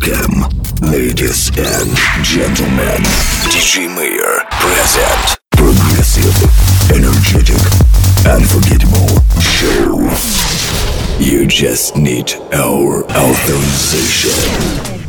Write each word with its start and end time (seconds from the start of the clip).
Welcome, 0.00 0.48
ladies 0.80 1.48
and 1.58 1.94
gentlemen. 2.24 3.02
DJ 3.50 3.86
Mayor 3.94 4.44
present 4.50 5.38
progressive, 5.50 6.34
energetic, 6.90 7.60
unforgettable 8.26 9.20
show. 9.40 9.98
You 11.18 11.46
just 11.46 11.96
need 11.96 12.32
our 12.52 13.04
authorization. 13.10 14.99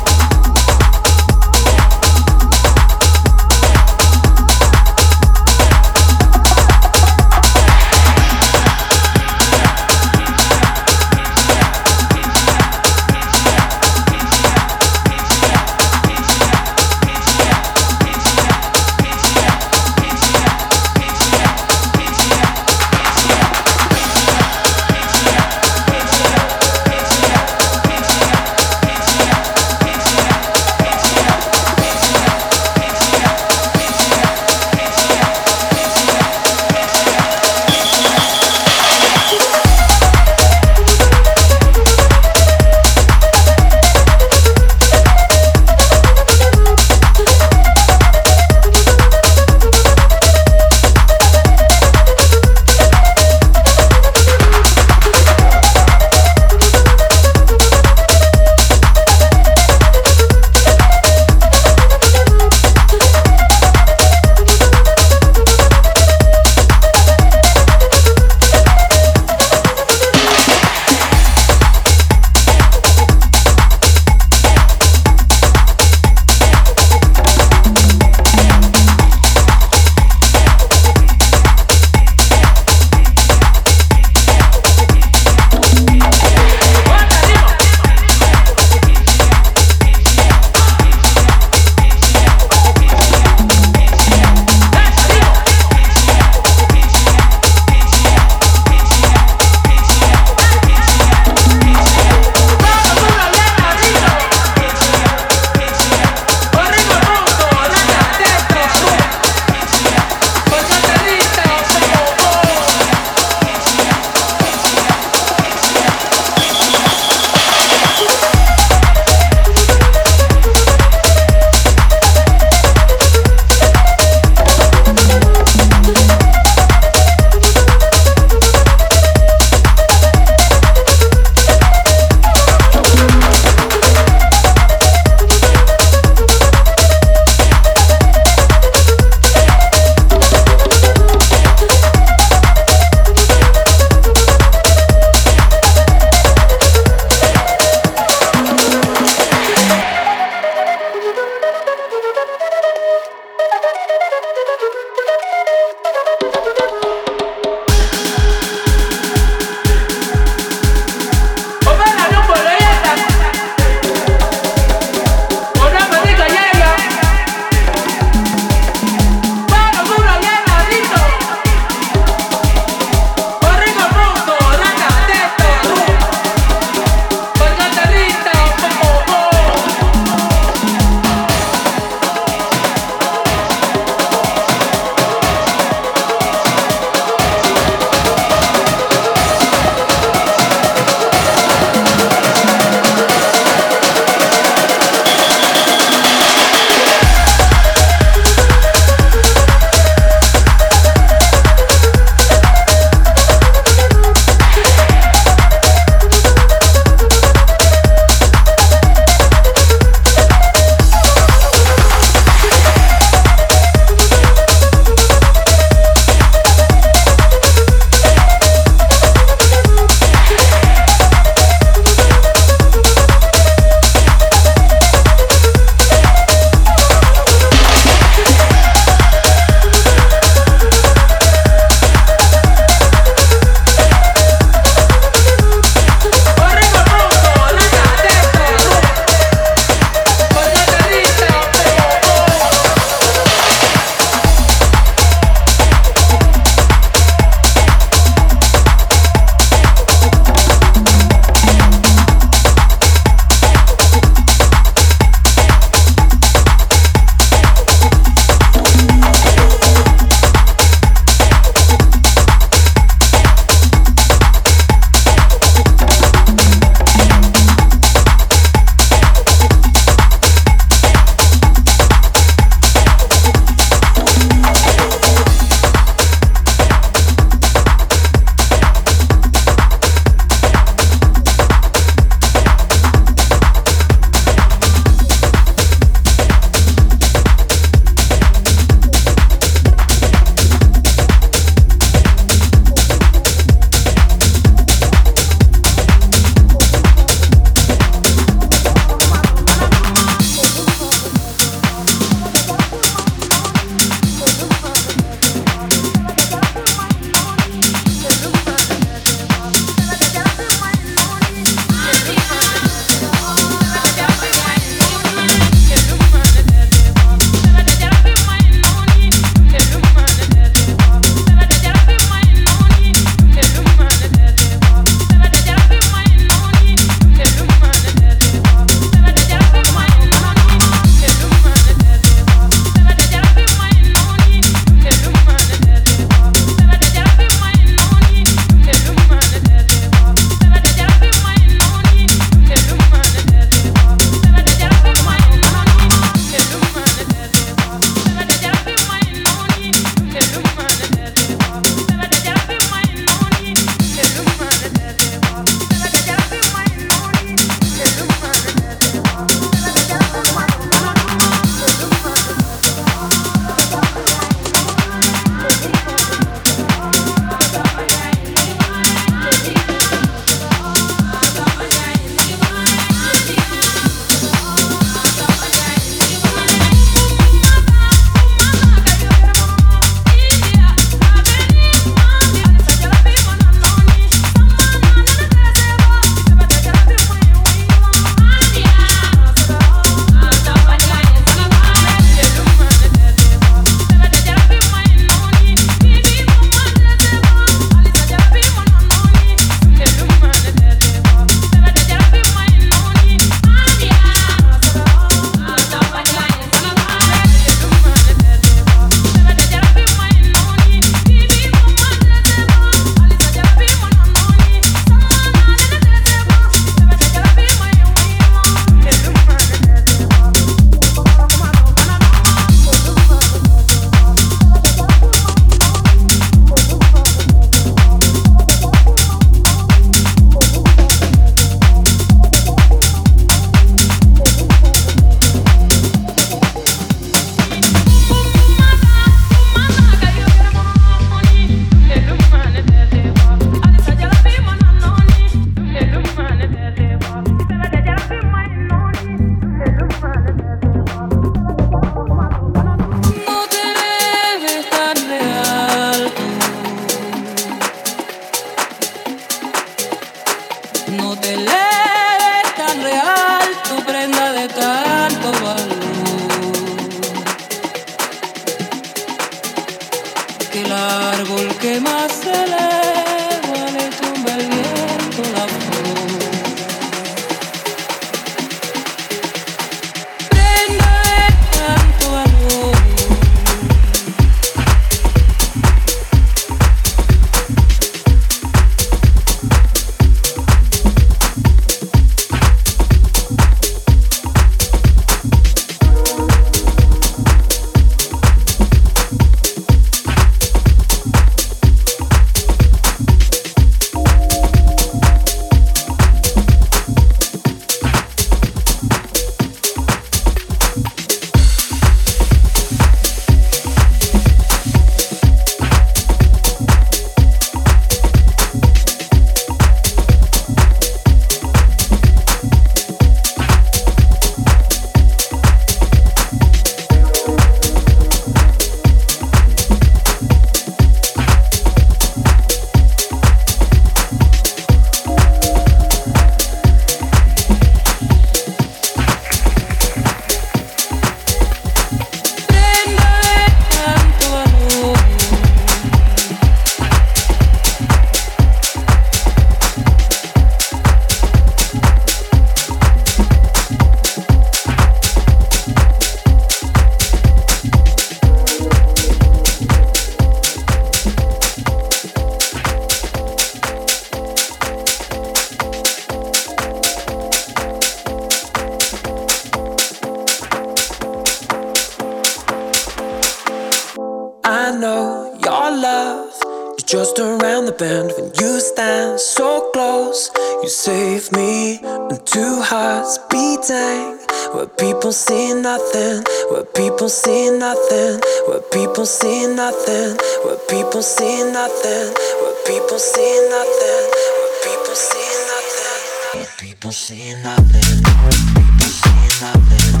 People 585.04 585.12
see 585.12 585.52
nothing, 585.52 586.24
where 586.50 586.64
people 586.64 587.10
see 587.10 587.50
nothing, 587.50 588.18
where 588.48 588.62
people 588.72 589.04
see 589.04 589.46
nothing, 589.46 590.16
where 590.46 590.56
people 590.66 591.02
see 591.02 591.42
nothing, 591.52 592.08
where 592.40 592.56
people 592.64 592.98
see 592.98 593.36
nothing, 593.50 594.08
where 594.32 594.54
people 594.64 594.96
see 594.96 595.28
nothing, 595.52 596.00
where 596.32 596.46
people 596.56 596.90
see 596.90 597.34
nothing, 597.44 598.00
people 598.32 598.80
see 598.80 599.28
nothing, 599.44 600.00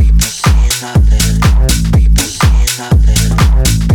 people 0.00 0.30
see 0.32 0.64
nothing, 0.80 1.36
people 1.92 2.24
see 2.24 2.80
nothing, 2.80 3.87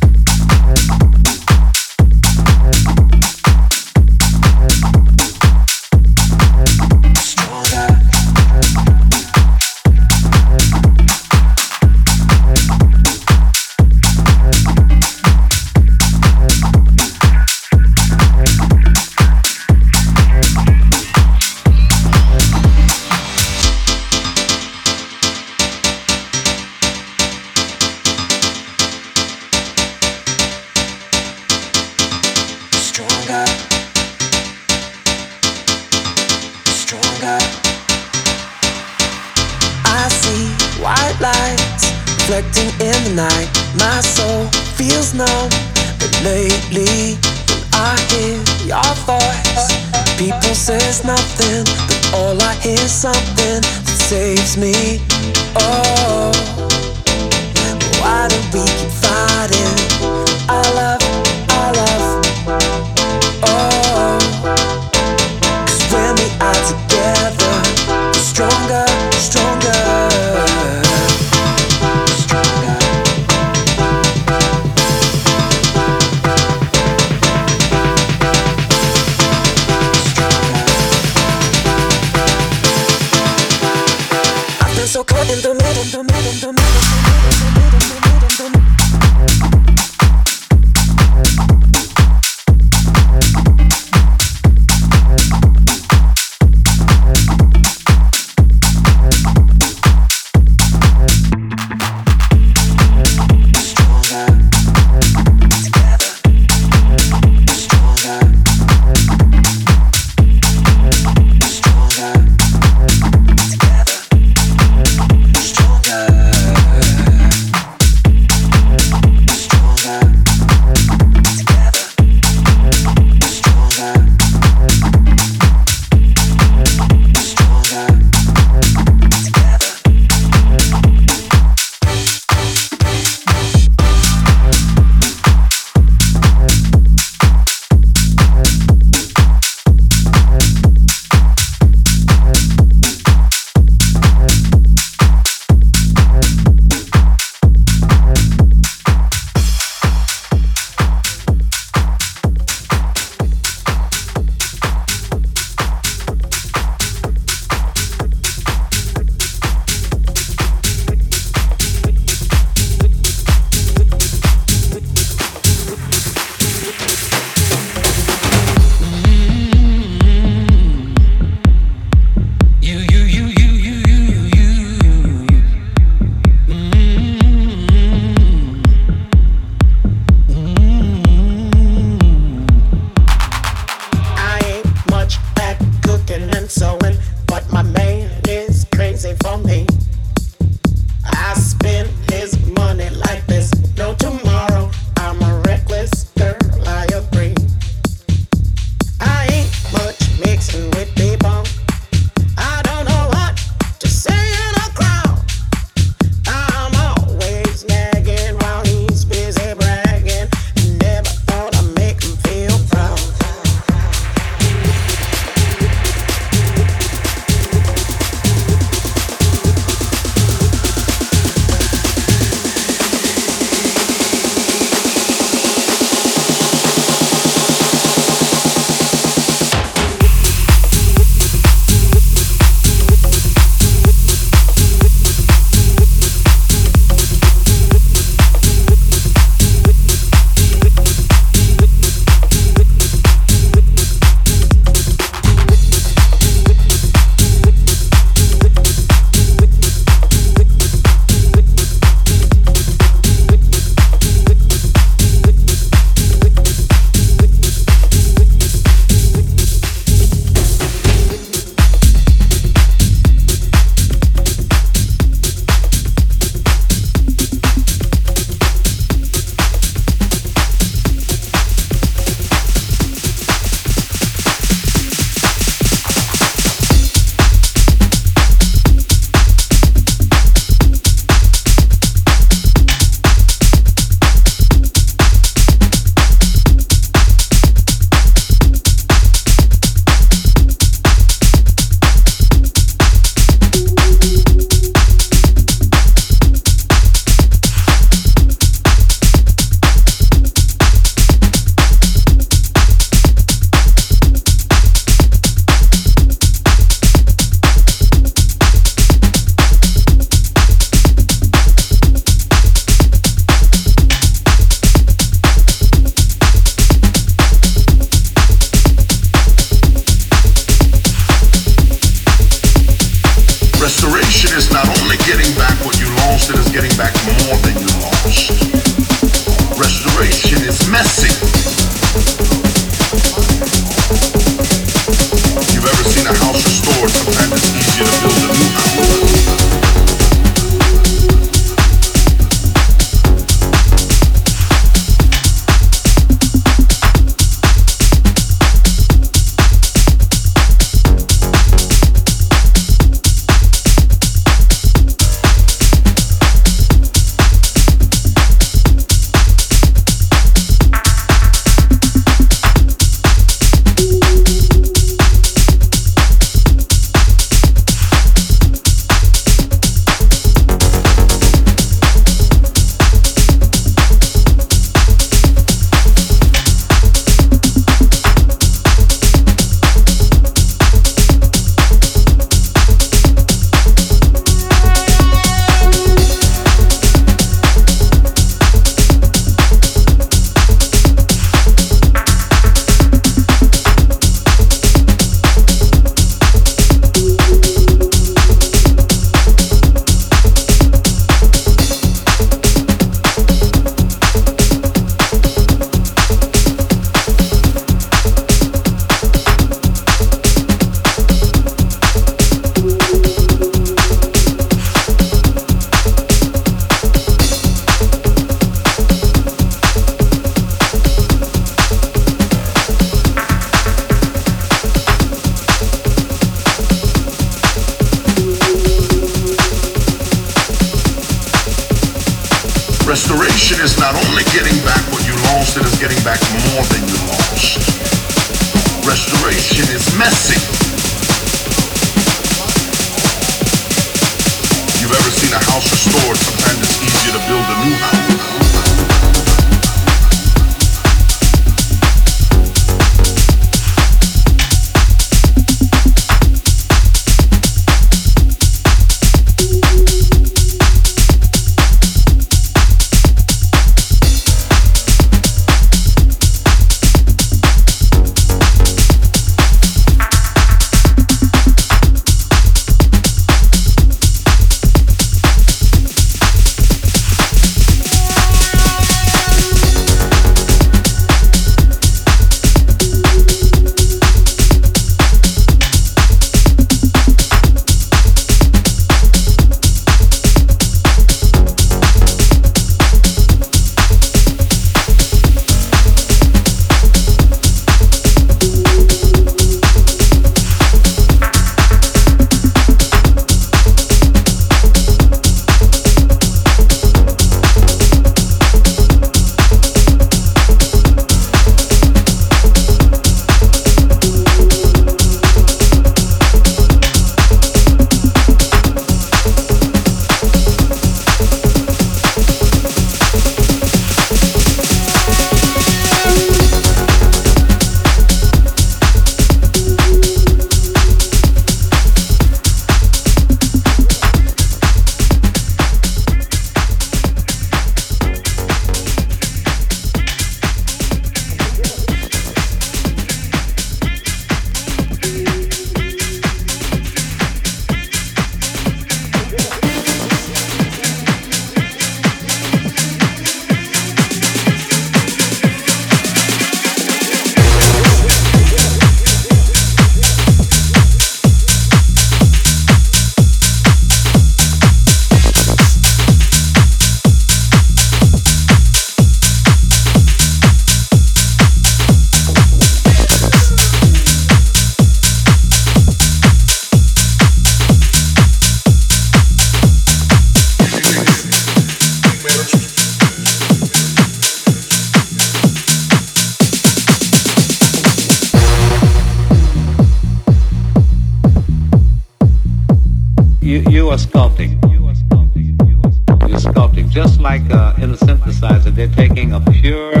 pure. 599.61 600.00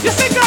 You 0.00 0.10
see 0.10 0.37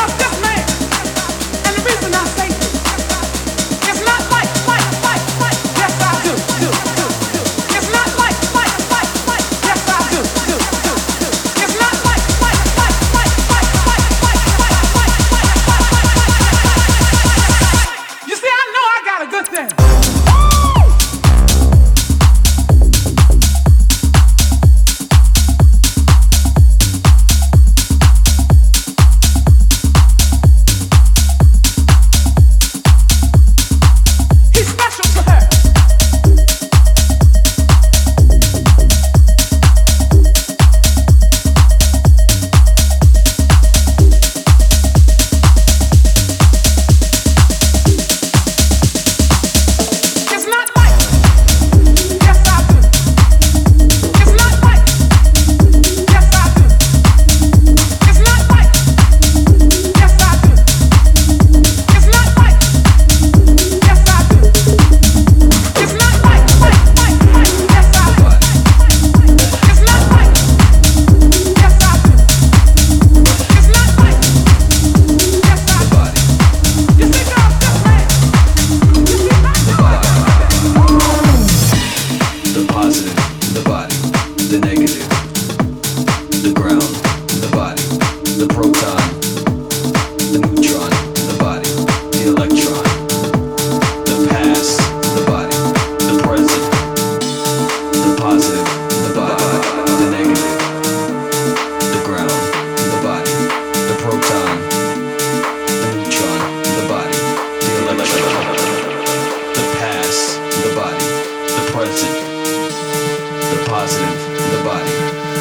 positive, 113.72 114.20
the 114.52 114.64
body, 114.66 114.96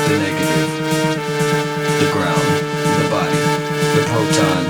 the 0.06 0.16
negative, 0.22 0.70
the 1.98 2.08
ground, 2.14 2.46
the 3.02 3.08
body, 3.10 3.40
the 3.96 4.02
proton, 4.06 4.69